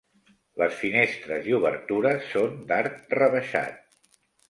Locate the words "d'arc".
2.73-3.01